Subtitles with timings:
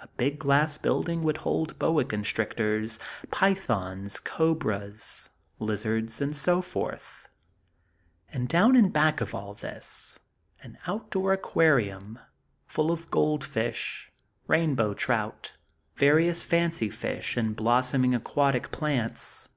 [0.00, 3.00] A big glass building would hold boa constrictors,
[3.32, 7.26] pythons, cobras, lizards, and so forth;
[8.32, 10.20] and down in back of all this,
[10.62, 12.20] an outdoor aquarium,
[12.68, 14.12] full of goldfish,
[14.46, 15.54] rainbow trout,
[15.96, 19.48] various fancy fish and blossoming aquatic plants.